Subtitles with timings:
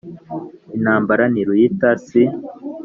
[0.77, 2.21] Intambara ntiruyita si